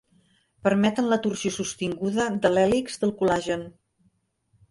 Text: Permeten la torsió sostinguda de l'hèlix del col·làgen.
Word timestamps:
Permeten 0.67 1.09
la 1.09 1.19
torsió 1.25 1.51
sostinguda 1.57 2.25
de 2.45 2.51
l'hèlix 2.53 2.99
del 3.03 3.15
col·làgen. 3.21 3.69